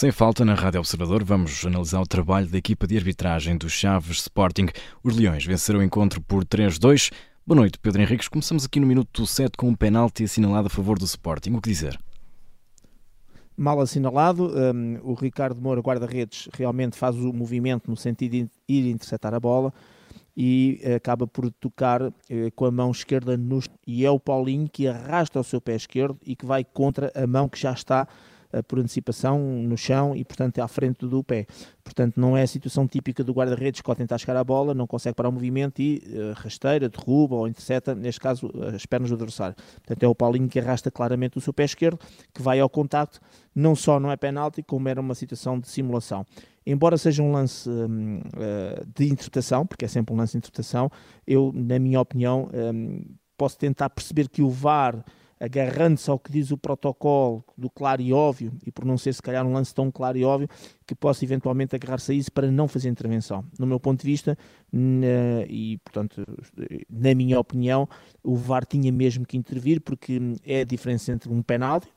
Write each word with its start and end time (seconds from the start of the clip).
Sem 0.00 0.10
falta, 0.10 0.46
na 0.46 0.54
Rádio 0.54 0.80
Observador, 0.80 1.22
vamos 1.22 1.62
analisar 1.66 2.00
o 2.00 2.06
trabalho 2.06 2.46
da 2.46 2.56
equipa 2.56 2.86
de 2.86 2.96
arbitragem 2.96 3.54
do 3.58 3.68
Chaves 3.68 4.20
Sporting. 4.20 4.68
Os 5.04 5.14
Leões 5.14 5.44
venceram 5.44 5.80
o 5.80 5.82
encontro 5.82 6.22
por 6.22 6.42
3-2. 6.42 7.12
Boa 7.46 7.60
noite, 7.60 7.78
Pedro 7.78 8.00
Henriques. 8.00 8.26
Começamos 8.26 8.64
aqui 8.64 8.80
no 8.80 8.86
minuto 8.86 9.26
7 9.26 9.58
com 9.58 9.68
um 9.68 9.74
penalti 9.74 10.24
assinalado 10.24 10.68
a 10.68 10.70
favor 10.70 10.98
do 10.98 11.04
Sporting. 11.04 11.52
O 11.52 11.60
que 11.60 11.68
dizer? 11.68 12.00
Mal 13.54 13.78
assinalado, 13.78 14.50
um, 14.74 15.00
o 15.02 15.12
Ricardo 15.12 15.60
Moura, 15.60 15.82
guarda-redes, 15.82 16.48
realmente 16.54 16.96
faz 16.96 17.14
o 17.16 17.30
movimento 17.30 17.90
no 17.90 17.94
sentido 17.94 18.30
de 18.30 18.48
ir 18.66 18.90
interceptar 18.90 19.34
a 19.34 19.38
bola 19.38 19.70
e 20.34 20.80
acaba 20.96 21.26
por 21.26 21.50
tocar 21.50 22.10
eh, 22.30 22.50
com 22.56 22.64
a 22.64 22.70
mão 22.70 22.90
esquerda 22.90 23.36
no, 23.36 23.60
e 23.86 24.06
é 24.06 24.10
o 24.10 24.18
Paulinho 24.18 24.66
que 24.66 24.88
arrasta 24.88 25.38
o 25.38 25.44
seu 25.44 25.60
pé 25.60 25.76
esquerdo 25.76 26.18
e 26.24 26.34
que 26.34 26.46
vai 26.46 26.64
contra 26.64 27.12
a 27.14 27.26
mão 27.26 27.50
que 27.50 27.60
já 27.60 27.72
está 27.72 28.08
por 28.66 28.78
antecipação 28.78 29.38
no 29.40 29.76
chão 29.76 30.14
e, 30.16 30.24
portanto, 30.24 30.58
à 30.60 30.68
frente 30.68 31.06
do 31.06 31.22
pé. 31.22 31.46
Portanto, 31.84 32.20
não 32.20 32.36
é 32.36 32.42
a 32.42 32.46
situação 32.46 32.86
típica 32.86 33.24
do 33.24 33.32
guarda-redes 33.32 33.80
que 33.80 33.90
ao 33.90 33.96
tentar 33.96 34.18
chegar 34.18 34.36
à 34.36 34.44
bola 34.44 34.74
não 34.74 34.86
consegue 34.86 35.14
parar 35.14 35.28
o 35.28 35.32
movimento 35.32 35.80
e 35.80 36.02
uh, 36.06 36.32
rasteira, 36.34 36.88
derruba 36.88 37.36
ou 37.36 37.48
intercepta, 37.48 37.94
neste 37.94 38.20
caso, 38.20 38.50
as 38.74 38.86
pernas 38.86 39.10
do 39.10 39.14
adversário. 39.14 39.56
Portanto, 39.56 40.02
é 40.02 40.08
o 40.08 40.14
Paulinho 40.14 40.48
que 40.48 40.58
arrasta 40.58 40.90
claramente 40.90 41.38
o 41.38 41.40
seu 41.40 41.52
pé 41.52 41.64
esquerdo, 41.64 41.98
que 42.34 42.42
vai 42.42 42.60
ao 42.60 42.68
contacto. 42.68 43.20
Não 43.54 43.74
só 43.74 43.98
não 43.98 44.10
é 44.10 44.16
penalti, 44.16 44.62
como 44.62 44.88
era 44.88 45.00
uma 45.00 45.14
situação 45.14 45.58
de 45.58 45.68
simulação. 45.68 46.24
Embora 46.64 46.96
seja 46.96 47.22
um 47.22 47.32
lance 47.32 47.68
um, 47.68 48.20
eh, 48.36 48.82
de 48.94 49.06
interpretação, 49.06 49.66
porque 49.66 49.84
é 49.84 49.88
sempre 49.88 50.14
um 50.14 50.16
lance 50.16 50.32
de 50.32 50.38
interpretação, 50.38 50.90
eu, 51.26 51.50
na 51.54 51.78
minha 51.78 52.00
opinião, 52.00 52.48
um, 52.52 53.02
posso 53.36 53.58
tentar 53.58 53.90
perceber 53.90 54.28
que 54.28 54.42
o 54.42 54.50
VAR 54.50 55.04
agarrando-se 55.40 56.10
ao 56.10 56.18
que 56.18 56.30
diz 56.30 56.50
o 56.50 56.58
protocolo 56.58 57.42
do 57.56 57.70
claro 57.70 58.02
e 58.02 58.12
óbvio, 58.12 58.52
e 58.66 58.70
por 58.70 58.84
não 58.84 58.98
ser 58.98 59.14
se 59.14 59.22
calhar 59.22 59.44
um 59.46 59.52
lance 59.54 59.74
tão 59.74 59.90
claro 59.90 60.18
e 60.18 60.24
óbvio, 60.24 60.48
que 60.86 60.94
possa 60.94 61.24
eventualmente 61.24 61.74
agarrar-se 61.74 62.12
a 62.12 62.14
isso 62.14 62.30
para 62.30 62.50
não 62.50 62.68
fazer 62.68 62.90
intervenção. 62.90 63.44
No 63.58 63.66
meu 63.66 63.80
ponto 63.80 64.02
de 64.02 64.06
vista, 64.06 64.36
na, 64.70 65.46
e 65.48 65.78
portanto, 65.78 66.22
na 66.90 67.14
minha 67.14 67.40
opinião, 67.40 67.88
o 68.22 68.36
VAR 68.36 68.66
tinha 68.66 68.92
mesmo 68.92 69.24
que 69.24 69.38
intervir, 69.38 69.80
porque 69.80 70.20
é 70.44 70.60
a 70.60 70.64
diferença 70.64 71.10
entre 71.10 71.32
um 71.32 71.42
penalti, 71.42 71.88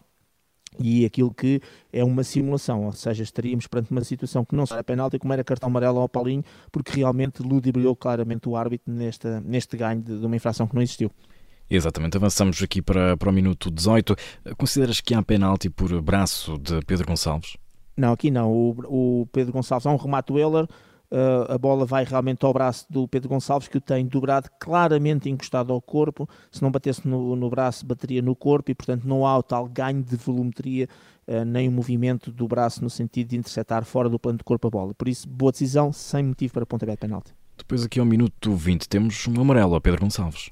e 0.80 1.05
aquilo 1.05 1.31
que 1.33 1.61
é 1.91 2.03
uma 2.03 2.23
simulação, 2.23 2.86
ou 2.86 2.91
seja, 2.94 3.23
estaríamos 3.23 3.67
perante 3.67 3.91
uma 3.91 4.03
situação 4.03 4.44
que 4.44 4.55
não 4.55 4.66
será 4.66 4.83
penalti, 4.83 5.19
como 5.19 5.33
era 5.33 5.44
cartão 5.44 5.67
amarelo 5.67 5.99
ao 5.99 6.09
Paulinho, 6.09 6.44
porque 6.71 6.94
realmente 6.95 7.44
ludibriou 7.44 7.95
claramente 7.95 8.49
o 8.49 8.55
árbitro 8.55 8.91
neste, 8.91 9.27
neste 9.41 9.77
ganho 9.77 10.02
de, 10.02 10.19
de 10.19 10.25
uma 10.25 10.36
infração 10.36 10.67
que 10.67 10.73
não 10.73 10.81
existiu. 10.81 11.11
Exatamente, 11.69 12.17
avançamos 12.17 12.61
aqui 12.61 12.81
para, 12.81 13.17
para 13.17 13.30
o 13.30 13.33
minuto 13.33 13.72
18. 13.72 14.16
Consideras 14.58 15.02
que 15.02 15.14
há 15.14 15.23
penalti 15.23 15.70
por 15.70 16.02
braço 16.02 16.58
de 16.58 16.80
Pedro 16.86 17.08
Gonçalves? 17.08 17.58
Não, 17.95 18.14
aqui 18.14 18.31
não. 18.31 18.52
O, 18.52 19.22
o 19.22 19.28
Pedro 19.28 19.53
Gonçalves 19.53 19.86
há 19.86 19.92
um 19.92 19.95
remate 19.95 20.33
do 20.33 20.39
Euler, 20.39 20.64
uh, 20.66 21.52
a 21.52 21.58
bola 21.58 21.86
vai 21.86 22.03
realmente 22.03 22.44
ao 22.44 22.52
braço 22.52 22.86
do 22.89 23.08
Pedro 23.08 23.30
Gonçalves, 23.30 23.67
que 23.67 23.78
o 23.78 23.81
tem 23.81 24.05
dobrado, 24.05 24.50
claramente 24.59 25.30
encostado 25.30 25.72
ao 25.72 25.81
corpo. 25.81 26.28
Se 26.52 26.61
não 26.61 26.72
batesse 26.72 27.08
no, 27.08 27.36
no 27.36 27.50
braço, 27.50 27.86
bateria 27.86 28.22
no 28.22 28.36
corpo 28.36 28.72
e, 28.72 28.75
portanto, 28.75 29.08
não 29.08 29.25
há 29.25 29.38
o 29.38 29.44
tal 29.44 29.67
ganho 29.67 30.03
de 30.03 30.16
volumetria 30.16 30.89
uh, 31.27 31.45
nem 31.45 31.67
o 31.67 31.72
movimento 31.72 32.31
do 32.31 32.48
braço 32.48 32.83
no 32.83 32.89
sentido 32.89 33.30
de 33.30 33.38
interceptar 33.38 33.86
fora 33.86 34.09
do 34.09 34.20
plano 34.20 34.39
de 34.39 34.44
corpo 34.44 34.67
a 34.67 34.72
bola. 34.72 34.94
Por 34.94 35.08
isso, 35.08 35.30
boa 35.30 35.52
decisão, 35.52 35.94
sem 35.94 36.23
motivo 36.23 36.53
para 36.53 36.66
pontapé 36.66 36.94
de 36.94 36.98
penalti. 36.98 37.33
Depois, 37.55 37.86
aqui 37.86 38.00
ao 38.00 38.05
minuto 38.05 38.55
20, 38.55 38.89
temos 38.89 39.27
um 39.27 39.39
amarelo 39.39 39.75
a 39.75 39.81
Pedro 39.81 40.02
Gonçalves. 40.02 40.50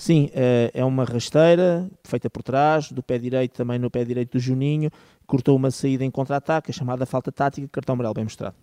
Sim, 0.00 0.30
eh, 0.32 0.70
é 0.72 0.82
uma 0.82 1.04
rasteira 1.04 1.86
feita 2.04 2.30
por 2.30 2.42
trás, 2.42 2.90
do 2.90 3.02
pé 3.02 3.18
direito 3.18 3.52
também 3.52 3.78
no 3.78 3.90
pé 3.90 4.02
direito 4.02 4.32
do 4.32 4.40
Juninho, 4.40 4.90
cortou 5.26 5.54
uma 5.54 5.70
saída 5.70 6.02
em 6.02 6.10
contra-ataque, 6.10 6.72
chamada 6.72 7.04
falta 7.04 7.30
tática, 7.30 7.68
cartão 7.68 7.92
amarelo 7.92 8.14
bem 8.14 8.24
mostrado. 8.24 8.56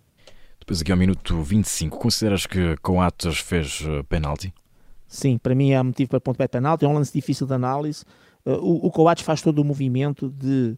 Depois 0.58 0.80
aqui 0.80 0.90
ao 0.90 0.98
minuto 0.98 1.40
25, 1.40 1.96
consideras 1.96 2.44
que 2.44 2.76
Coates 2.78 3.38
fez 3.38 3.84
eh, 3.86 4.02
penalti? 4.08 4.52
Sim, 5.06 5.38
para 5.38 5.54
mim 5.54 5.70
é 5.70 5.80
motivo 5.80 6.10
para 6.10 6.20
pontapé 6.20 6.46
de 6.46 6.50
penalti, 6.50 6.84
é 6.84 6.88
um 6.88 6.94
lance 6.94 7.12
difícil 7.12 7.46
de 7.46 7.54
análise. 7.54 8.04
Eh, 8.44 8.50
o, 8.50 8.86
o 8.86 8.90
Coates 8.90 9.24
faz 9.24 9.40
todo 9.40 9.60
o 9.60 9.64
movimento 9.64 10.28
de 10.30 10.76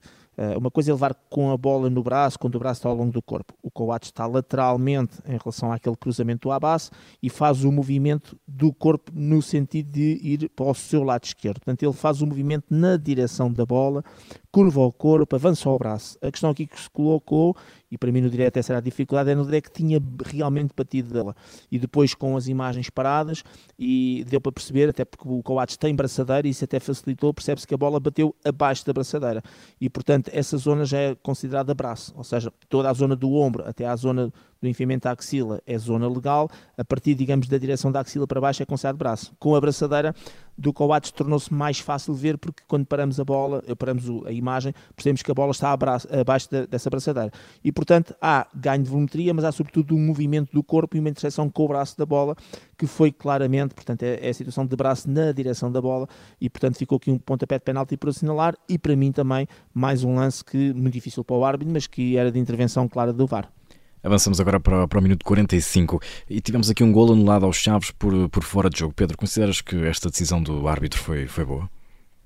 uma 0.56 0.70
coisa 0.70 0.90
é 0.90 0.94
levar 0.94 1.14
com 1.28 1.50
a 1.50 1.56
bola 1.56 1.90
no 1.90 2.02
braço, 2.02 2.38
quando 2.38 2.54
o 2.54 2.58
braço 2.58 2.78
está 2.78 2.88
ao 2.88 2.94
longo 2.94 3.12
do 3.12 3.20
corpo. 3.20 3.52
O 3.62 3.70
Coates 3.70 4.08
está 4.08 4.26
lateralmente 4.26 5.18
em 5.26 5.36
relação 5.36 5.70
àquele 5.70 5.96
cruzamento 5.96 6.48
do 6.48 6.52
Abbas 6.52 6.90
e 7.22 7.28
faz 7.28 7.62
o 7.62 7.70
movimento 7.70 8.38
do 8.48 8.72
corpo 8.72 9.12
no 9.14 9.42
sentido 9.42 9.90
de 9.92 10.18
ir 10.22 10.48
para 10.50 10.66
o 10.66 10.74
seu 10.74 11.04
lado 11.04 11.24
esquerdo. 11.24 11.60
Portanto, 11.60 11.82
ele 11.82 11.92
faz 11.92 12.22
o 12.22 12.26
movimento 12.26 12.64
na 12.70 12.96
direção 12.96 13.52
da 13.52 13.66
bola, 13.66 14.02
curva 14.50 14.80
o 14.80 14.92
corpo, 14.92 15.36
avança 15.36 15.68
o 15.68 15.78
braço. 15.78 16.18
A 16.22 16.30
questão 16.30 16.50
aqui 16.50 16.66
que 16.66 16.80
se 16.80 16.88
colocou, 16.88 17.54
e 17.90 17.98
para 17.98 18.12
mim 18.12 18.20
no 18.20 18.30
direto 18.30 18.56
essa 18.56 18.72
era 18.72 18.78
a 18.78 18.82
dificuldade, 18.82 19.30
é 19.30 19.34
no 19.34 19.44
direto 19.44 19.70
que 19.70 19.82
tinha 19.82 20.00
realmente 20.24 20.72
batido 20.76 21.12
dela. 21.12 21.34
E 21.70 21.78
depois 21.78 22.14
com 22.14 22.36
as 22.36 22.46
imagens 22.46 22.88
paradas, 22.90 23.42
e 23.78 24.24
deu 24.28 24.40
para 24.40 24.52
perceber, 24.52 24.88
até 24.88 25.04
porque 25.04 25.28
o 25.28 25.42
Coates 25.42 25.76
tem 25.76 25.94
braçadeira, 25.94 26.46
e 26.46 26.50
isso 26.50 26.64
até 26.64 26.78
facilitou, 26.78 27.32
percebe-se 27.34 27.66
que 27.66 27.74
a 27.74 27.78
bola 27.78 27.98
bateu 27.98 28.34
abaixo 28.44 28.84
da 28.86 28.92
braçadeira. 28.92 29.42
E 29.80 29.88
portanto 29.88 30.30
essa 30.32 30.56
zona 30.56 30.84
já 30.84 30.98
é 30.98 31.14
considerada 31.14 31.74
braço, 31.74 32.12
ou 32.16 32.24
seja, 32.24 32.52
toda 32.68 32.88
a 32.90 32.92
zona 32.92 33.16
do 33.16 33.32
ombro 33.32 33.64
até 33.66 33.86
à 33.86 33.96
zona 33.96 34.32
do 34.60 34.68
enfiamento 34.68 35.04
da 35.04 35.12
axila 35.12 35.60
é 35.66 35.78
zona 35.78 36.08
legal, 36.08 36.50
a 36.76 36.84
partir, 36.84 37.14
digamos, 37.14 37.48
da 37.48 37.56
direção 37.56 37.90
da 37.90 38.00
axila 38.00 38.26
para 38.26 38.40
baixo 38.40 38.62
é 38.62 38.66
considerado 38.66 38.96
braço. 38.96 39.32
Com 39.38 39.54
a 39.54 39.60
braçadeira 39.60 40.14
do 40.56 40.72
Coates 40.72 41.10
tornou-se 41.10 41.52
mais 41.52 41.80
fácil 41.80 42.14
de 42.14 42.20
ver 42.20 42.36
porque 42.36 42.62
quando 42.68 42.84
paramos 42.84 43.18
a 43.18 43.24
bola, 43.24 43.64
eh, 43.66 43.74
paramos 43.74 44.04
a 44.26 44.32
imagem, 44.32 44.74
percebemos 44.94 45.22
que 45.22 45.30
a 45.30 45.34
bola 45.34 45.52
está 45.52 45.72
abaixo 45.72 46.48
dessa 46.68 46.90
braçadeira. 46.90 47.32
E, 47.64 47.72
portanto, 47.72 48.14
há 48.20 48.46
ganho 48.54 48.82
de 48.82 48.90
volumetria, 48.90 49.32
mas 49.32 49.44
há 49.44 49.52
sobretudo 49.52 49.94
um 49.94 49.98
movimento 49.98 50.52
do 50.52 50.62
corpo 50.62 50.96
e 50.96 51.00
uma 51.00 51.08
interseção 51.08 51.48
com 51.48 51.64
o 51.64 51.68
braço 51.68 51.96
da 51.96 52.04
bola, 52.04 52.36
que 52.76 52.86
foi 52.86 53.10
claramente, 53.10 53.74
portanto, 53.74 54.02
é, 54.02 54.26
é 54.26 54.28
a 54.28 54.34
situação 54.34 54.66
de 54.66 54.76
braço 54.76 55.10
na 55.10 55.32
direção 55.32 55.72
da 55.72 55.80
bola 55.80 56.06
e, 56.38 56.50
portanto, 56.50 56.76
ficou 56.76 56.96
aqui 56.96 57.10
um 57.10 57.18
pontapé 57.18 57.58
de 57.58 57.64
penalti 57.64 57.96
por 57.96 58.10
assinalar 58.10 58.54
e, 58.68 58.78
para 58.78 58.94
mim, 58.94 59.12
também 59.12 59.48
mais 59.72 60.04
um 60.04 60.16
lance 60.16 60.44
que 60.44 60.74
muito 60.74 60.92
difícil 60.92 61.24
para 61.24 61.36
o 61.36 61.44
árbitro, 61.44 61.72
mas 61.72 61.86
que 61.86 62.18
era 62.18 62.30
de 62.30 62.38
intervenção 62.38 62.86
clara 62.86 63.12
do 63.12 63.26
VAR. 63.26 63.50
Avançamos 64.02 64.40
agora 64.40 64.58
para, 64.58 64.88
para 64.88 64.98
o 64.98 65.02
minuto 65.02 65.24
45 65.24 66.00
e 66.28 66.40
tivemos 66.40 66.70
aqui 66.70 66.82
um 66.82 66.90
gol 66.90 67.12
anulado 67.12 67.44
aos 67.44 67.56
Chaves 67.56 67.90
por, 67.90 68.28
por 68.30 68.42
fora 68.42 68.70
de 68.70 68.78
jogo. 68.78 68.94
Pedro, 68.94 69.16
consideras 69.16 69.60
que 69.60 69.76
esta 69.84 70.08
decisão 70.08 70.42
do 70.42 70.66
árbitro 70.66 70.98
foi, 70.98 71.26
foi 71.26 71.44
boa? 71.44 71.68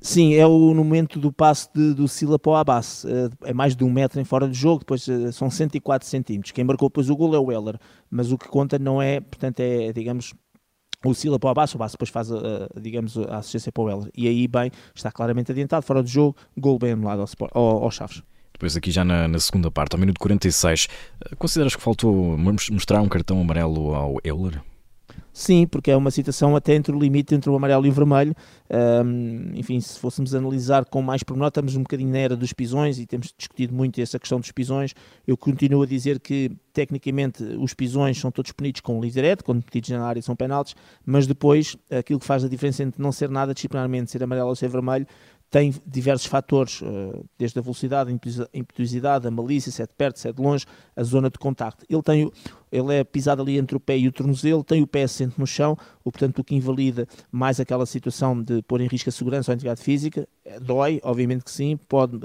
Sim, 0.00 0.34
é 0.34 0.46
o 0.46 0.74
momento 0.74 1.18
do 1.18 1.32
passe 1.32 1.66
de, 1.74 1.94
do 1.94 2.06
Sila 2.06 2.38
para 2.38 2.52
o 2.52 2.54
Abbas. 2.54 3.06
É, 3.06 3.50
é 3.50 3.54
mais 3.54 3.74
de 3.74 3.82
um 3.82 3.90
metro 3.90 4.20
em 4.20 4.24
fora 4.24 4.46
de 4.46 4.54
jogo, 4.54 4.80
depois 4.80 5.08
eh, 5.08 5.32
são 5.32 5.50
104 5.50 6.06
centímetros. 6.06 6.52
Quem 6.52 6.62
marcou 6.62 6.90
depois 6.90 7.08
o 7.08 7.16
gol 7.16 7.34
é 7.34 7.38
o 7.38 7.44
Weller, 7.44 7.78
mas 8.10 8.30
o 8.30 8.36
que 8.36 8.46
conta 8.46 8.78
não 8.78 9.00
é, 9.00 9.18
portanto, 9.20 9.60
é, 9.60 9.92
digamos, 9.94 10.34
o 11.04 11.14
Sila 11.14 11.38
para 11.38 11.48
o 11.48 11.50
Abbas, 11.50 11.72
o 11.72 11.78
Abbas 11.78 11.92
depois 11.92 12.10
faz, 12.10 12.30
a, 12.30 12.68
digamos, 12.78 13.16
a 13.16 13.38
assistência 13.38 13.72
para 13.72 13.82
o 13.82 13.86
Weller. 13.86 14.10
E 14.14 14.28
aí, 14.28 14.46
bem, 14.46 14.70
está 14.94 15.10
claramente 15.10 15.50
adiantado, 15.50 15.84
fora 15.84 16.02
de 16.02 16.10
jogo, 16.10 16.36
gol 16.56 16.78
bem 16.78 16.92
anulado 16.92 17.22
ao, 17.22 17.48
ao, 17.62 17.84
ao 17.84 17.91
Chaves. 17.91 18.22
Depois 18.64 18.78
aqui 18.78 18.91
já 18.91 19.04
na, 19.04 19.28
na, 19.28 19.38
segunda 19.38 19.70
parte, 19.70 19.92
ao 19.92 20.00
minuto 20.00 20.19
46, 20.19 20.88
eh, 21.20 21.34
consideras 21.36 21.76
que 21.76 21.82
faltou 21.82 22.34
mostrar 22.38 23.02
um 23.02 23.08
cartão 23.10 23.38
amarelo 23.38 23.94
ao 23.94 24.16
Euler? 24.25 24.58
Sim, 25.37 25.67
porque 25.67 25.91
é 25.91 25.97
uma 25.97 26.12
situação 26.12 26.55
até 26.55 26.77
entre 26.77 26.95
o 26.95 26.99
limite 26.99 27.34
entre 27.34 27.50
o 27.50 27.56
amarelo 27.56 27.84
e 27.84 27.89
o 27.89 27.93
vermelho. 27.93 28.33
Um, 29.05 29.50
enfim, 29.55 29.81
se 29.81 29.99
fôssemos 29.99 30.33
analisar 30.33 30.84
com 30.84 31.03
mais 31.03 31.25
pormenor, 31.25 31.49
estamos 31.49 31.75
um 31.75 31.83
bocadinho 31.83 32.12
na 32.12 32.19
era 32.19 32.37
dos 32.37 32.53
pisões 32.53 33.00
e 33.00 33.05
temos 33.05 33.34
discutido 33.37 33.75
muito 33.75 34.00
essa 34.00 34.17
questão 34.17 34.39
dos 34.39 34.53
pisões. 34.53 34.95
Eu 35.27 35.37
continuo 35.37 35.83
a 35.83 35.87
dizer 35.87 36.21
que, 36.21 36.53
tecnicamente, 36.72 37.43
os 37.43 37.75
pisões 37.75 38.16
são 38.16 38.31
todos 38.31 38.53
punidos 38.53 38.81
com 38.81 38.97
um 38.97 39.01
direto, 39.01 39.42
quando 39.45 39.65
pedidos 39.65 39.91
na 39.91 40.07
área 40.07 40.22
são 40.22 40.36
penaltis, 40.36 40.77
mas 41.04 41.27
depois, 41.27 41.77
aquilo 41.91 42.21
que 42.21 42.27
faz 42.27 42.45
a 42.45 42.48
diferença 42.48 42.84
entre 42.84 43.03
não 43.03 43.10
ser 43.10 43.28
nada 43.28 43.53
disciplinarmente, 43.53 44.13
ser 44.13 44.22
amarelo 44.22 44.51
ou 44.51 44.54
ser 44.54 44.69
vermelho, 44.69 45.04
tem 45.51 45.72
diversos 45.87 46.27
fatores, 46.27 46.80
eh, 46.83 47.21
desde 47.39 47.59
a 47.60 47.63
velocidade, 47.63 48.10
a 48.10 48.59
impetuosidade, 48.59 49.28
a 49.28 49.30
malícia, 49.30 49.71
se 49.71 49.80
é 49.83 49.87
de 49.87 49.95
perto, 49.95 50.19
se 50.19 50.28
é 50.28 50.33
de 50.33 50.42
longe, 50.42 50.66
a 50.97 51.03
zona 51.04 51.30
de 51.30 51.39
contacto. 51.39 51.84
Ele 51.89 52.03
tem 52.03 52.28
ele 52.74 52.92
é 52.92 53.04
pisado 53.04 53.41
ali 53.41 53.56
entre 53.56 53.76
o 53.76 53.80
pé 53.80 53.97
e 53.97 54.09
o 54.09 54.12
tornozelo, 54.12 54.65
tem 54.65 54.82
o 54.82 54.86
pé 54.86 55.04
assente 55.04 55.38
no 55.38 55.47
chão, 55.47 55.78
o, 56.03 56.10
portanto, 56.10 56.41
o 56.41 56.44
que 56.44 56.56
invalida 56.56 57.06
mais 57.30 57.60
aquela 57.60 57.86
situação 57.86 58.42
de 58.42 58.62
pôr 58.62 58.80
em 58.80 58.88
risco 58.88 59.09
a 59.09 59.12
segurança 59.12 59.50
ou 59.50 59.53
a 59.53 59.54
integridade 59.54 59.80
física. 59.80 60.28
Dói, 60.60 61.01
obviamente 61.03 61.45
que 61.45 61.51
sim, 61.51 61.77
pode, 61.89 62.21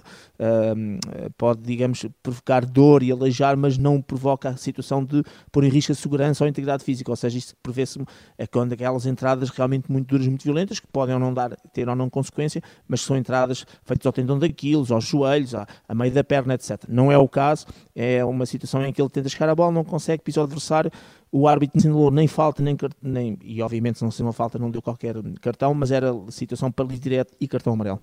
pode, 1.37 1.61
digamos, 1.61 2.05
provocar 2.21 2.65
dor 2.65 3.03
e 3.03 3.11
aleijar, 3.11 3.57
mas 3.57 3.77
não 3.77 4.01
provoca 4.01 4.49
a 4.49 4.57
situação 4.57 5.03
de 5.03 5.23
pôr 5.51 5.63
em 5.63 5.69
risco 5.69 5.91
a 5.91 5.95
segurança 5.95 6.43
ou 6.43 6.45
a 6.45 6.49
integridade 6.49 6.83
física. 6.83 7.11
Ou 7.11 7.15
seja, 7.15 7.37
isto 7.37 7.55
prevê-se 7.61 7.99
é 8.37 8.47
quando 8.47 8.73
aquelas 8.73 9.05
entradas 9.05 9.49
realmente 9.49 9.91
muito 9.91 10.07
duras, 10.07 10.27
muito 10.27 10.43
violentas, 10.43 10.79
que 10.79 10.87
podem 10.87 11.13
ou 11.13 11.19
não 11.19 11.33
dar, 11.33 11.55
ter 11.73 11.87
ou 11.89 11.95
não 11.95 12.09
consequência, 12.09 12.61
mas 12.87 13.01
são 13.01 13.17
entradas 13.17 13.65
feitas 13.83 14.05
ao 14.05 14.13
tendão 14.13 14.37
daquilo, 14.37 14.85
aos 14.93 15.03
joelhos, 15.03 15.55
a, 15.55 15.67
a 15.87 15.95
meio 15.95 16.11
da 16.13 16.23
perna, 16.23 16.53
etc. 16.53 16.83
Não 16.87 17.11
é 17.11 17.17
o 17.17 17.27
caso, 17.27 17.65
é 17.95 18.23
uma 18.23 18.45
situação 18.45 18.85
em 18.85 18.93
que 18.93 19.01
ele 19.01 19.09
tenta 19.09 19.29
chegar 19.29 19.49
a 19.49 19.55
bola, 19.55 19.71
não 19.71 19.83
consegue, 19.83 20.23
pisar 20.23 20.41
o 20.41 20.43
adversário, 20.45 20.91
o 21.31 21.47
árbitro 21.47 21.75
não 21.75 21.79
assinalou 21.79 22.11
nem 22.11 22.27
falta, 22.27 22.63
nem, 22.63 22.75
nem 23.01 23.37
e 23.43 23.61
obviamente 23.61 23.99
se 23.99 24.03
não 24.03 24.11
se 24.11 24.21
uma 24.21 24.33
falta 24.33 24.57
não 24.57 24.71
deu 24.71 24.81
qualquer 24.81 25.15
cartão, 25.41 25.73
mas 25.73 25.91
era 25.91 26.13
situação 26.29 26.71
para 26.71 26.85
direto 26.85 27.33
e 27.39 27.47
cartão 27.47 27.73
amarelo. 27.73 27.99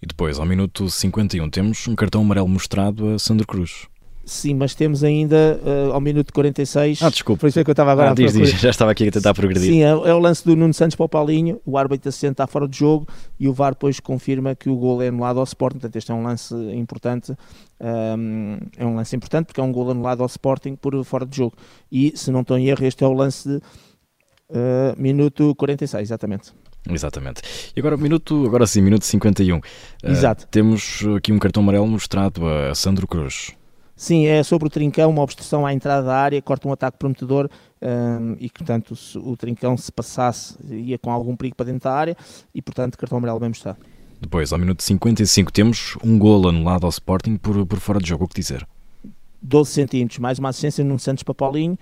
E 0.00 0.06
depois, 0.06 0.38
ao 0.38 0.46
minuto 0.46 0.88
51, 0.88 1.50
temos 1.50 1.88
um 1.88 1.96
cartão 1.96 2.20
amarelo 2.20 2.48
mostrado 2.48 3.08
a 3.08 3.18
Sandro 3.18 3.46
Cruz. 3.46 3.88
Sim, 4.28 4.54
mas 4.54 4.74
temos 4.74 5.02
ainda 5.02 5.58
uh, 5.64 5.92
ao 5.92 6.00
minuto 6.02 6.34
46. 6.34 7.02
Ah, 7.02 7.08
desculpa. 7.08 7.40
Por 7.40 7.48
isso 7.48 7.58
é 7.58 7.64
que 7.64 7.70
eu 7.70 7.72
estava 7.72 7.92
agora 7.92 8.10
ah, 8.10 8.14
diz, 8.14 8.34
diz, 8.34 8.50
já 8.60 8.68
estava 8.68 8.90
aqui 8.90 9.08
a 9.08 9.10
tentar 9.10 9.32
progredir. 9.32 9.72
Sim, 9.72 9.82
é, 9.82 9.88
é, 9.88 10.14
o 10.14 10.18
lance 10.18 10.44
do 10.44 10.54
Nuno 10.54 10.74
Santos 10.74 10.94
para 10.94 11.06
o 11.06 11.08
Paulinho. 11.08 11.58
O 11.64 11.78
árbitro 11.78 12.10
assistente 12.10 12.32
está 12.32 12.46
fora 12.46 12.68
de 12.68 12.78
jogo 12.78 13.08
e 13.40 13.48
o 13.48 13.54
VAR 13.54 13.72
depois 13.72 13.98
confirma 14.00 14.54
que 14.54 14.68
o 14.68 14.76
gol 14.76 15.02
é 15.02 15.08
anulado 15.08 15.38
ao 15.38 15.44
Sporting. 15.44 15.78
Portanto, 15.78 15.96
este 15.96 16.10
é 16.10 16.14
um 16.14 16.22
lance 16.22 16.54
importante. 16.74 17.32
Um, 17.80 18.58
é 18.76 18.84
um 18.84 18.96
lance 18.96 19.16
importante 19.16 19.46
porque 19.46 19.60
é 19.60 19.64
um 19.64 19.72
gol 19.72 19.90
anulado 19.90 20.20
ao 20.20 20.26
Sporting 20.26 20.76
por 20.76 21.02
fora 21.04 21.24
de 21.24 21.34
jogo. 21.34 21.56
E, 21.90 22.12
se 22.14 22.30
não 22.30 22.42
estou 22.42 22.58
em 22.58 22.68
erro, 22.68 22.84
este 22.84 23.02
é 23.02 23.06
o 23.06 23.14
lance 23.14 23.48
de 23.48 23.56
uh, 23.56 24.94
minuto 24.98 25.54
46, 25.54 26.02
exatamente. 26.02 26.52
Exatamente. 26.86 27.42
E 27.74 27.80
agora, 27.80 27.96
minuto, 27.96 28.44
agora 28.46 28.66
sim, 28.66 28.82
minuto 28.82 29.06
51. 29.06 29.58
Exato. 30.04 30.44
Uh, 30.44 30.48
temos 30.50 31.02
aqui 31.16 31.32
um 31.32 31.38
cartão 31.38 31.62
amarelo 31.62 31.86
mostrado 31.86 32.46
a 32.46 32.74
Sandro 32.74 33.06
Cruz. 33.06 33.57
Sim, 33.98 34.26
é 34.26 34.44
sobre 34.44 34.68
o 34.68 34.70
Trincão, 34.70 35.10
uma 35.10 35.22
obstrução 35.22 35.66
à 35.66 35.74
entrada 35.74 36.06
da 36.06 36.16
área, 36.16 36.40
corta 36.40 36.68
um 36.68 36.72
ataque 36.72 36.96
prometedor 36.96 37.50
um, 37.82 38.36
e, 38.38 38.48
portanto, 38.48 38.94
se 38.94 39.18
o 39.18 39.36
Trincão 39.36 39.76
se 39.76 39.90
passasse 39.90 40.56
ia 40.70 40.96
com 40.96 41.10
algum 41.10 41.34
perigo 41.34 41.56
para 41.56 41.66
dentro 41.66 41.82
da 41.82 41.92
área 41.92 42.16
e, 42.54 42.62
portanto, 42.62 42.96
cartão 42.96 43.18
amarelo 43.18 43.40
bem 43.40 43.48
mostrado. 43.48 43.78
Depois, 44.20 44.52
ao 44.52 44.58
minuto 44.58 44.84
55, 44.84 45.52
temos 45.52 45.96
um 46.04 46.16
golo 46.16 46.48
anulado 46.48 46.84
ao 46.84 46.90
Sporting 46.90 47.36
por, 47.36 47.66
por 47.66 47.80
fora 47.80 47.98
de 47.98 48.08
jogo. 48.08 48.26
O 48.26 48.28
que 48.28 48.40
dizer? 48.40 48.64
12 49.42 49.68
centímetros, 49.68 50.20
mais 50.20 50.38
uma 50.38 50.50
assistência 50.50 50.84
no 50.84 50.96
Santos 50.96 51.24
para 51.24 51.34
Paulinho. 51.34 51.76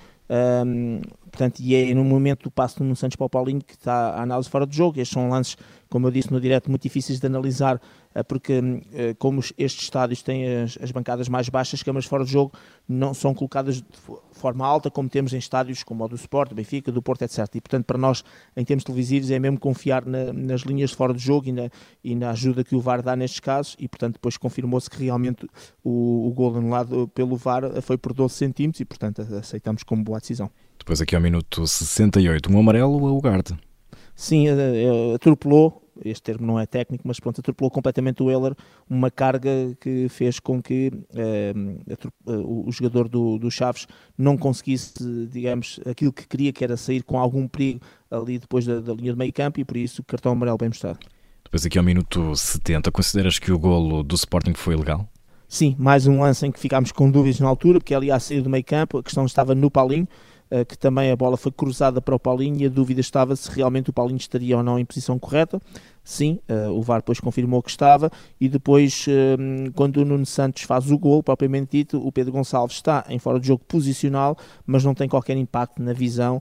Um, 0.64 1.02
portanto, 1.36 1.60
e 1.60 1.74
é 1.74 1.94
no 1.94 2.02
momento 2.02 2.44
do 2.44 2.50
passo 2.50 2.82
no 2.82 2.96
Santos 2.96 3.14
para 3.14 3.26
o 3.26 3.28
Paulinho 3.28 3.60
que 3.60 3.74
está 3.74 4.14
a 4.14 4.22
análise 4.22 4.48
fora 4.48 4.66
de 4.66 4.74
jogo. 4.74 4.98
Estes 4.98 5.12
são 5.12 5.28
lances, 5.28 5.56
como 5.90 6.06
eu 6.06 6.10
disse 6.10 6.32
no 6.32 6.40
direto, 6.40 6.70
muito 6.70 6.82
difíceis 6.82 7.20
de 7.20 7.26
analisar 7.26 7.78
eh, 8.16 8.22
porque 8.22 8.62
eh, 8.94 9.14
como 9.18 9.40
estes 9.40 9.82
estádios 9.82 10.22
têm 10.22 10.62
as, 10.62 10.78
as, 10.80 10.90
bancadas 10.90 11.28
mais 11.28 11.50
baixas, 11.50 11.80
as 11.80 11.82
câmaras 11.82 12.06
fora 12.06 12.24
de 12.24 12.32
jogo 12.32 12.52
não 12.88 13.12
são 13.12 13.34
colocadas 13.34 13.76
de 13.76 13.84
forma 14.32 14.66
alta, 14.66 14.90
como 14.90 15.06
temos 15.10 15.34
em 15.34 15.38
estádios 15.38 15.82
como 15.82 16.02
o 16.02 16.08
do 16.08 16.14
Sport, 16.16 16.48
do 16.48 16.54
Benfica, 16.54 16.90
do 16.90 17.02
Porto, 17.02 17.22
etc. 17.22 17.40
E, 17.54 17.60
portanto, 17.60 17.84
para 17.84 17.98
nós, 17.98 18.24
em 18.56 18.64
termos 18.64 18.84
televisivos, 18.84 19.30
é 19.30 19.38
mesmo 19.38 19.60
confiar 19.60 20.06
na, 20.06 20.32
nas 20.32 20.62
linhas 20.62 20.90
de 20.90 20.96
fora 20.96 21.12
de 21.12 21.18
jogo 21.18 21.48
e 21.48 21.52
na, 21.52 21.68
e 22.02 22.14
na, 22.14 22.30
ajuda 22.30 22.64
que 22.64 22.74
o 22.74 22.80
VAR 22.80 23.02
dá 23.02 23.14
nestes 23.14 23.40
casos, 23.40 23.76
e, 23.78 23.86
portanto, 23.86 24.14
depois 24.14 24.38
confirmou-se 24.38 24.88
que 24.88 25.04
realmente 25.04 25.46
o, 25.84 26.26
o 26.28 26.32
gol 26.32 26.56
anulado 26.56 27.08
pelo 27.08 27.36
VAR 27.36 27.82
foi 27.82 27.98
por 27.98 28.14
12 28.14 28.34
centímetros 28.34 28.80
e, 28.80 28.86
portanto, 28.86 29.20
aceitamos 29.20 29.82
como 29.82 30.02
boa 30.02 30.20
decisão. 30.20 30.50
Depois 30.78 31.00
aqui 31.00 31.16
ao 31.16 31.20
minuto 31.26 31.67
68, 31.67 32.52
um 32.52 32.58
amarelo 32.58 33.02
ou 33.02 33.19
o 33.19 33.20
guarde? 33.20 33.56
Sim, 34.14 34.49
eh, 34.49 35.14
atropelou 35.14 35.87
este 36.05 36.23
termo 36.23 36.46
não 36.46 36.58
é 36.58 36.67
técnico, 36.67 37.06
mas 37.06 37.19
pronto, 37.19 37.40
atropelou 37.40 37.70
completamente 37.70 38.23
o 38.23 38.31
Euler, 38.31 38.55
uma 38.88 39.11
carga 39.11 39.50
que 39.81 40.08
fez 40.08 40.38
com 40.38 40.62
que 40.62 40.93
uh, 40.93 42.67
o 42.67 42.70
jogador 42.70 43.08
do, 43.08 43.38
do 43.38 43.50
Chaves 43.50 43.87
não 44.17 44.37
conseguisse, 44.37 44.93
digamos, 45.31 45.81
aquilo 45.87 46.12
que 46.12 46.26
queria, 46.26 46.52
que 46.52 46.62
era 46.62 46.76
sair 46.76 47.02
com 47.02 47.19
algum 47.19 47.49
perigo 47.49 47.81
ali 48.11 48.38
depois 48.38 48.67
da, 48.67 48.81
da 48.81 48.93
linha 48.93 49.12
de 49.12 49.19
meio 49.19 49.32
campo 49.32 49.61
e 49.61 49.64
por 49.64 49.76
isso 49.76 50.02
cartão 50.02 50.32
amarelo 50.32 50.58
bem 50.58 50.69
mostrado. 50.69 50.99
Depois 51.44 51.64
aqui 51.64 51.79
ao 51.79 51.84
minuto 51.84 52.34
70, 52.34 52.90
consideras 52.90 53.38
que 53.38 53.52
o 53.52 53.58
golo 53.58 54.02
do 54.02 54.17
Sporting 54.17 54.55
foi 54.55 54.76
legal? 54.76 55.08
Sim, 55.49 55.76
mais 55.79 56.06
um 56.08 56.20
lance 56.20 56.44
em 56.44 56.50
que 56.50 56.58
ficámos 56.58 56.90
com 56.90 57.08
dúvidas 57.08 57.38
na 57.38 57.49
altura, 57.49 57.79
porque 57.79 57.94
ali 57.94 58.11
a 58.11 58.19
sair 58.19 58.43
do 58.43 58.50
meio 58.50 58.64
campo, 58.64 58.99
a 58.99 59.02
questão 59.02 59.25
estava 59.25 59.55
no 59.55 59.70
Paulinho, 59.70 60.08
eh, 60.08 60.35
que 60.69 60.78
também 60.78 61.10
a 61.10 61.16
bola 61.16 61.37
foi 61.37 61.50
cruzada 61.50 62.00
para 62.00 62.14
o 62.14 62.20
Paulinho 62.20 62.60
e 62.60 62.66
a 62.66 62.69
dúvida 62.69 63.00
estava 63.00 63.34
se 63.34 63.50
realmente 63.50 63.90
o 63.90 63.93
Paulinho 63.93 64.19
estaria 64.19 64.56
ou 64.56 64.62
não 64.62 64.78
em 64.78 64.84
posição 64.84 65.19
correta. 65.19 65.60
Sim, 66.04 66.38
eh, 66.46 66.69
o 66.69 66.82
VAR 66.82 67.00
depois 67.00 67.19
confirmou 67.19 67.60
que 67.60 67.69
estava 67.69 68.12
e 68.40 68.48
depois, 68.48 69.06
eh, 69.08 69.37
quando 69.75 69.96
o 69.96 70.04
Nuno 70.04 70.25
Santos 70.25 70.62
faz 70.62 70.88
o 70.88 70.96
gol, 70.96 71.20
propriamente 71.20 71.76
dito, 71.78 71.98
o 71.98 72.12
Pedro 72.12 72.32
Gonçalves 72.32 72.76
está 72.76 73.04
em 73.08 73.19
fora 73.19 73.40
de 73.40 73.48
jogo 73.48 73.64
posicional, 73.66 74.37
mas 74.64 74.84
não 74.84 74.94
tem 74.94 75.08
qualquer 75.08 75.37
impacto 75.37 75.82
na 75.82 75.93
visão 75.93 76.40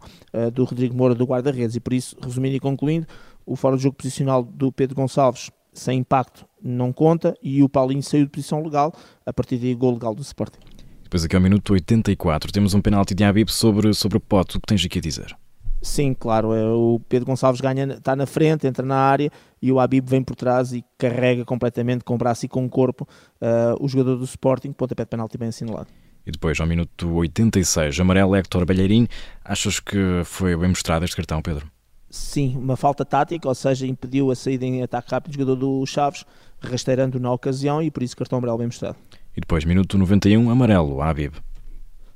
do 0.54 0.66
Rodrigo 0.66 0.96
Moura 0.96 1.16
do 1.16 1.25
guarda-redes 1.25 1.75
e 1.75 1.80
por 1.80 1.94
isso, 1.94 2.16
resumindo 2.22 2.56
e 2.56 2.60
concluindo, 2.60 3.07
o 3.44 3.56
fora 3.56 3.75
de 3.75 3.84
jogo 3.84 3.96
posicional 3.96 4.44
do 4.44 4.72
Pedro 4.72 4.96
Gonçalves 4.96 5.50
sem 5.74 6.00
impacto 6.00 6.46
não 6.62 6.94
conta 6.94 7.36
e 7.42 7.62
o 7.62 7.69
Paulinho 7.69 8.04
saiu 8.04 8.25
de 8.25 8.31
posição 8.31 8.62
legal, 8.63 8.94
a 9.25 9.34
partir 9.34 9.57
daí 9.57 9.74
gol 9.75 9.94
legal 9.94 10.16
do 10.16 10.22
Sporting. 10.22 10.75
Depois 11.06 11.24
aqui 11.24 11.36
ao 11.36 11.42
minuto 11.42 11.72
84 11.72 12.52
temos 12.52 12.74
um 12.74 12.81
penalti 12.81 13.13
de 13.13 13.24
Habib 13.24 13.48
sobre, 13.50 13.94
sobre 13.94 14.18
o 14.18 14.19
Pote. 14.19 14.57
O 14.57 14.60
que 14.60 14.66
tens 14.66 14.84
aqui 14.84 14.98
a 14.98 15.02
dizer? 15.02 15.38
Sim, 15.80 16.16
claro. 16.16 16.52
É, 16.52 16.66
o 16.66 17.00
Pedro 17.07 17.28
Gonçalves 17.28 17.62
ganha, 17.62 17.94
está 17.94 18.16
na 18.16 18.25
frente, 18.25 18.66
entra 18.66 18.84
na 18.84 18.98
área 18.98 19.31
e 19.62 19.72
o 19.72 19.80
Habib 19.80 20.10
vem 20.10 20.24
por 20.24 20.36
trás 20.36 20.74
e 20.74 20.84
carrega 20.98 21.46
completamente 21.46 22.04
com 22.04 22.16
o 22.16 22.18
braço 22.18 22.48
e 22.48 22.50
com 22.50 22.66
o 22.66 22.69
corpo 22.69 23.07
uh, 23.40 23.78
o 23.80 23.88
jogador 23.88 24.16
do 24.16 24.25
Sporting, 24.25 24.72
pontapé 24.72 25.04
de 25.04 25.10
penalti 25.10 25.38
bem 25.38 25.50
assinalado. 25.50 25.88
E 26.25 26.31
depois, 26.31 26.60
ao 26.60 26.66
minuto 26.66 27.07
86, 27.13 28.00
amarelo 28.00 28.36
Héctor 28.36 28.66
Balheirinho. 28.66 29.07
Achas 29.44 29.80
que 29.80 30.24
foi 30.25 30.57
bem 30.57 30.69
mostrado 30.69 31.06
este 31.06 31.16
cartão, 31.16 31.40
Pedro? 31.40 31.69
Sim, 32.10 32.57
uma 32.57 32.75
falta 32.75 33.06
tática, 33.06 33.48
ou 33.48 33.54
seja, 33.54 33.86
impediu 33.86 34.31
a 34.31 34.36
saída 34.36 34.66
em 34.66 34.81
ataque 34.81 35.12
rápido 35.12 35.34
do 35.34 35.40
jogador 35.40 35.56
do 35.56 35.86
Chaves, 35.86 36.25
rasteirando 36.60 37.19
na 37.19 37.31
ocasião 37.31 37.80
e 37.80 37.92
por 37.92 38.02
isso 38.02 38.18
cartão 38.18 38.40
amarelo 38.40 38.57
bem 38.57 38.68
mostrado. 38.68 38.98
E 39.36 39.42
depois, 39.42 39.66
minuto 39.66 39.98
91, 39.98 40.50
amarelo, 40.50 41.02
Habib. 41.02 41.34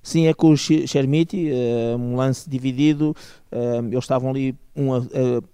Sim, 0.01 0.27
é 0.27 0.33
com 0.33 0.51
o 0.51 0.57
Chermiti, 0.57 1.51
uh, 1.51 1.97
um 1.97 2.15
lance 2.15 2.49
dividido. 2.49 3.15
Uh, 3.51 3.85
eles 3.87 4.03
estavam 4.05 4.29
ali, 4.29 4.55
um 4.75 4.93
a, 4.93 4.99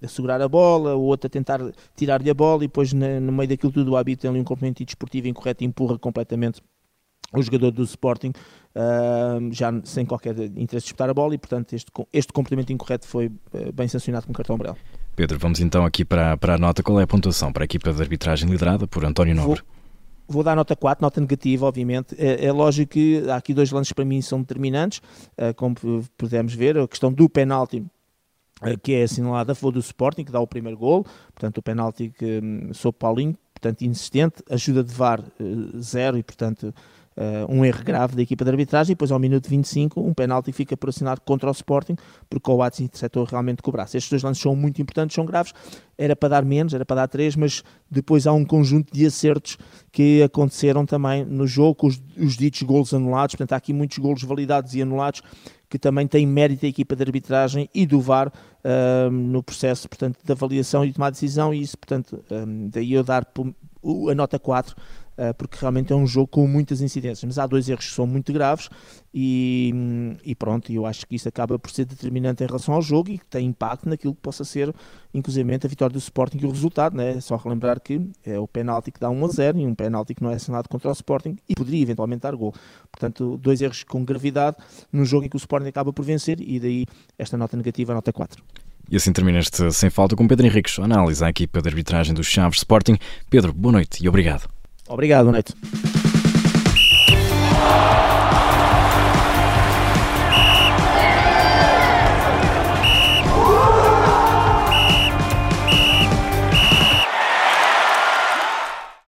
a, 0.04 0.08
segurar 0.08 0.40
a 0.42 0.48
bola, 0.48 0.96
o 0.96 1.02
outro 1.02 1.28
a 1.28 1.30
tentar 1.30 1.60
tirar-lhe 1.96 2.30
a 2.30 2.34
bola, 2.34 2.64
e 2.64 2.68
depois, 2.68 2.94
no 2.94 3.32
meio 3.32 3.50
daquilo 3.50 3.72
tudo, 3.72 3.92
o 3.92 3.98
Habib 3.98 4.20
tem 4.20 4.30
ali 4.30 4.40
um 4.40 4.44
comportamento 4.44 4.86
desportivo 4.86 5.28
incorreto 5.28 5.64
e 5.64 5.68
empurra 5.68 5.98
completamente 5.98 6.62
o 7.34 7.42
jogador 7.42 7.72
do 7.72 7.84
Sporting, 7.84 8.32
uh, 8.76 9.52
já 9.52 9.74
sem 9.84 10.06
qualquer 10.06 10.38
interesse 10.40 10.70
de 10.70 10.84
disputar 10.84 11.10
a 11.10 11.14
bola, 11.14 11.34
e 11.34 11.38
portanto, 11.40 11.74
este, 11.74 11.92
este 12.14 12.32
comportamento 12.32 12.72
incorreto 12.72 13.08
foi 13.08 13.32
bem 13.74 13.88
sancionado 13.88 14.28
com 14.28 14.34
cartão 14.34 14.56
amarelo. 14.56 14.78
Pedro, 15.16 15.40
vamos 15.40 15.60
então 15.60 15.86
aqui 15.86 16.06
para, 16.06 16.38
para 16.38 16.56
a 16.56 16.58
nota. 16.58 16.84
Qual 16.84 17.00
é 17.00 17.04
a 17.04 17.08
pontuação 17.08 17.52
para 17.52 17.64
a 17.64 17.66
equipa 17.66 17.92
de 17.92 18.02
arbitragem 18.02 18.50
liderada 18.50 18.86
por 18.86 19.04
António 19.04 19.34
Nobre? 19.34 19.62
Vou 19.62 19.75
Vou 20.28 20.44
dar 20.44 20.56
nota 20.56 20.76
4, 20.76 21.02
nota 21.04 21.22
negativa, 21.22 21.66
obviamente. 21.66 22.16
É, 22.18 22.46
é, 22.46 22.52
lógico 22.52 22.94
que 22.94 23.24
há 23.30 23.36
aqui 23.36 23.54
dois 23.54 23.72
lances 23.72 23.94
para 23.94 24.04
mim 24.04 24.22
são 24.22 24.40
determinantes, 24.40 25.00
uh, 25.38 25.54
como 25.56 25.76
pudemos 26.18 26.54
ver, 26.54 26.78
a 26.78 26.88
questão 26.88 27.14
do 27.14 27.30
penalti 27.30 27.86
uh, 28.62 28.80
que 28.82 28.94
é 28.94 29.04
assinalada 29.04 29.54
favor 29.54 29.72
do 29.72 29.80
Sporting, 29.80 30.24
que 30.24 30.32
dá 30.32 30.40
o 30.40 30.48
primeiro 30.48 30.78
gol, 30.78 31.06
portanto 31.34 31.60
o 31.60 31.62
penalti 31.62 32.10
que 32.10 32.40
um, 32.44 32.74
sob 32.74 32.98
Paulinho, 32.98 33.38
portanto 33.54 33.84
insistente, 33.84 34.44
ajuda 34.50 34.84
de 34.84 34.94
VAR 34.94 35.22
uh, 35.22 35.80
zero 35.80 36.18
e 36.18 36.24
portanto 36.24 36.74
uh, 37.18 37.52
um 37.52 37.64
erro 37.64 37.84
grave 37.84 38.16
da 38.16 38.22
equipa 38.22 38.44
de 38.44 38.52
arbitragem 38.52 38.92
e 38.92 38.96
depois 38.96 39.12
ao 39.12 39.20
minuto 39.20 39.50
25 39.50 40.00
um 40.02 40.14
penalti 40.14 40.52
fica 40.52 40.76
por 40.76 40.90
assinado 40.90 41.22
contra 41.22 41.50
o 41.50 41.52
Sporting 41.52 41.96
porque 42.30 42.50
o 42.50 42.58
Watson 42.58 42.84
interceptou 42.84 43.24
realmente 43.24 43.62
com 43.62 43.72
o. 43.72 43.82
Estes 43.82 44.10
dois 44.10 44.24
lances 44.24 44.42
são 44.42 44.56
muito 44.56 44.82
importantes, 44.82 45.16
são 45.16 45.26
graves, 45.26 45.54
era 45.98 46.16
para 46.16 46.30
dar 46.30 46.46
menos, 46.46 46.74
era 46.74 46.86
para 46.86 46.98
dar 46.98 47.08
três, 47.08 47.36
mas 47.36 47.64
depois 47.90 48.28
há 48.28 48.34
um 48.34 48.46
conjunto 48.46 48.94
de 48.94 49.06
acertos 49.06 49.58
que 49.92 50.22
aconteceram 50.24 50.86
também 50.86 51.26
no 51.26 51.48
jogo, 51.48 51.88
os, 51.88 52.02
os 52.18 52.38
ditos 52.38 52.62
golos 52.64 52.94
anulados, 52.94 53.36
portanto 53.36 53.54
há 53.54 53.58
aqui 53.58 53.74
muitos 53.74 53.98
golos 53.98 54.24
validados 54.24 54.74
e 54.76 54.82
anulados 54.82 55.22
que 55.70 55.80
também 55.80 56.08
tem 56.08 56.26
mérito 56.26 56.62
da 56.62 56.68
equipa 56.68 56.96
de 56.96 57.04
arbitragem 57.04 57.70
e 57.74 57.86
do 57.86 58.00
VAR 58.00 58.28
uh, 58.28 59.12
no 59.12 59.42
processo 59.44 59.90
portanto, 59.90 60.20
de 60.24 60.32
avaliação 60.32 60.84
e 60.84 60.88
de 60.88 60.94
tomar 60.94 61.10
decisão. 61.10 61.54
E 61.54 61.62
isso, 61.62 61.78
portanto, 61.78 62.24
um, 62.32 62.70
daí 62.70 62.94
eu 62.94 63.04
dar 63.04 63.28
a 64.10 64.16
nota 64.16 64.40
4 64.40 64.76
eh, 64.78 65.05
porque 65.38 65.58
realmente 65.60 65.94
é 65.94 65.96
um 65.96 66.06
jogo 66.06 66.28
com 66.28 66.48
muitas 66.48 66.82
incidências. 66.82 67.24
Mas 67.24 67.38
há 67.38 67.48
dois 67.48 67.70
erros 67.70 67.86
que 67.86 67.94
são 67.94 68.06
muito 68.06 68.34
graves 68.34 68.70
e, 69.14 69.74
e 70.24 70.36
pronto, 70.36 70.72
eu 70.72 70.86
acho 70.86 71.06
que 71.08 71.16
isso 71.16 71.28
acaba 71.30 71.58
por 71.58 71.72
ser 71.72 71.86
determinante 71.86 72.44
em 72.44 72.48
relação 72.48 72.74
ao 72.74 72.82
jogo 72.82 73.10
e 73.12 73.18
que 73.18 73.26
tem 73.26 73.48
impacto 73.48 73.88
naquilo 73.88 74.14
que 74.14 74.22
possa 74.22 74.44
ser, 74.44 74.74
inclusive, 75.14 75.54
a 75.54 75.68
vitória 75.68 75.94
do 75.94 76.00
Sporting 76.00 76.40
e 76.42 76.46
o 76.46 76.52
resultado. 76.52 76.98
Né? 76.98 77.18
É 77.18 77.22
só 77.22 77.38
relembrar 77.38 77.80
que 77.80 78.10
é 78.26 78.38
o 78.38 78.48
penalti 78.48 78.92
que 78.92 79.00
dá 79.00 79.10
1 79.10 79.26
a 79.26 79.28
0 79.30 79.60
e 79.60 79.66
um 79.66 79.74
penalti 79.74 80.14
que 80.14 80.24
não 80.24 80.32
é 80.32 80.36
assinado 80.36 80.68
contra 80.68 80.90
o 80.90 80.94
Sporting 80.94 81.38
e 81.48 81.56
poderia 81.56 81.82
eventualmente 81.82 82.22
dar 82.22 82.36
gol. 82.36 82.54
Portanto, 82.92 83.38
dois 83.38 83.62
erros 83.62 83.84
com 83.84 84.04
gravidade 84.04 84.58
num 84.92 85.06
jogo 85.06 85.26
em 85.26 85.30
que 85.30 85.36
o 85.36 85.38
Sporting 85.38 85.68
acaba 85.68 85.94
por 85.94 86.04
vencer 86.04 86.40
e 86.42 86.60
daí 86.60 86.86
esta 87.18 87.38
nota 87.38 87.56
negativa, 87.56 87.94
nota 87.94 88.12
4. 88.12 88.44
E 88.90 88.96
assim 88.96 89.12
termina 89.12 89.40
este 89.40 89.72
Sem 89.72 89.90
Falta 89.90 90.16
com 90.16 90.28
Pedro 90.28 90.46
Henriques, 90.46 90.78
análise 90.78 91.24
à 91.24 91.30
equipa 91.30 91.62
de 91.62 91.70
arbitragem 91.70 92.14
do 92.14 92.24
Chaves 92.24 92.60
Sporting. 92.60 92.98
Pedro, 93.30 93.52
boa 93.54 93.72
noite 93.72 94.04
e 94.04 94.08
obrigado. 94.08 94.55
Obrigado, 94.88 95.32
noite. 95.32 95.54